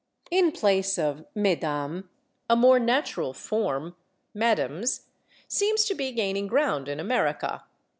[0.31, 2.05] In place of /Mesdames/
[2.49, 3.95] a more natural form,
[4.35, 5.03] /Madames/,
[5.47, 7.65] seems to be gaining ground in America.